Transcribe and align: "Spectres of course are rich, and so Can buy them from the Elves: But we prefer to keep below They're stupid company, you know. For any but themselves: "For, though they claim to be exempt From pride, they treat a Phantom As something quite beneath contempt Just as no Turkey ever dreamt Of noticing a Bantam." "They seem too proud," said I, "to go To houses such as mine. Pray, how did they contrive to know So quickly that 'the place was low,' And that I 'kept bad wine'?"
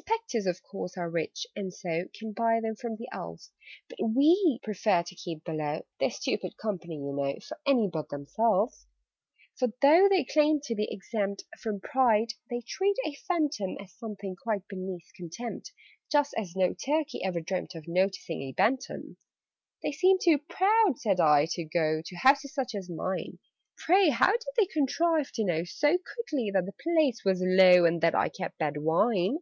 "Spectres 0.00 0.46
of 0.46 0.62
course 0.62 0.96
are 0.96 1.10
rich, 1.10 1.46
and 1.56 1.74
so 1.74 2.06
Can 2.14 2.32
buy 2.32 2.60
them 2.62 2.76
from 2.76 2.96
the 2.96 3.08
Elves: 3.12 3.50
But 3.90 3.98
we 4.14 4.58
prefer 4.62 5.02
to 5.02 5.14
keep 5.14 5.44
below 5.44 5.84
They're 6.00 6.10
stupid 6.10 6.56
company, 6.56 6.94
you 6.94 7.12
know. 7.14 7.36
For 7.46 7.58
any 7.66 7.88
but 7.92 8.08
themselves: 8.08 8.86
"For, 9.58 9.68
though 9.82 10.08
they 10.08 10.24
claim 10.24 10.60
to 10.62 10.74
be 10.74 10.88
exempt 10.90 11.44
From 11.58 11.80
pride, 11.80 12.28
they 12.48 12.62
treat 12.66 12.96
a 13.04 13.14
Phantom 13.26 13.76
As 13.80 13.92
something 13.92 14.36
quite 14.36 14.66
beneath 14.68 15.10
contempt 15.14 15.72
Just 16.10 16.32
as 16.38 16.54
no 16.56 16.72
Turkey 16.74 17.22
ever 17.24 17.40
dreamt 17.40 17.74
Of 17.74 17.86
noticing 17.88 18.42
a 18.42 18.52
Bantam." 18.52 19.16
"They 19.82 19.92
seem 19.92 20.18
too 20.22 20.38
proud," 20.38 20.94
said 20.98 21.20
I, 21.20 21.46
"to 21.50 21.64
go 21.64 22.02
To 22.02 22.16
houses 22.16 22.54
such 22.54 22.74
as 22.74 22.88
mine. 22.88 23.40
Pray, 23.76 24.08
how 24.10 24.32
did 24.32 24.54
they 24.56 24.66
contrive 24.66 25.32
to 25.32 25.44
know 25.44 25.64
So 25.64 25.98
quickly 25.98 26.50
that 26.52 26.64
'the 26.64 26.82
place 26.94 27.24
was 27.26 27.42
low,' 27.42 27.84
And 27.84 28.00
that 28.00 28.14
I 28.14 28.28
'kept 28.30 28.56
bad 28.58 28.76
wine'?" 28.78 29.40